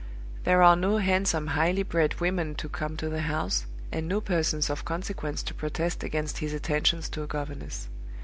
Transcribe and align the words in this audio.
There 0.45 0.63
are 0.63 0.75
no 0.75 0.97
handsome 0.97 1.45
highly 1.45 1.83
bred 1.83 2.19
women 2.19 2.55
to 2.55 2.67
come 2.67 2.97
to 2.97 3.07
the 3.07 3.21
house, 3.21 3.67
and 3.91 4.07
no 4.07 4.19
persons 4.19 4.71
of 4.71 4.83
consequence 4.83 5.43
to 5.43 5.53
protest 5.53 6.03
against 6.03 6.39
his 6.39 6.53
attentions 6.55 7.07
to 7.09 7.21
a 7.21 7.27
governess. 7.27 7.87